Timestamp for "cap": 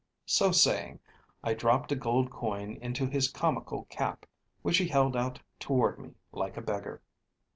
3.85-4.25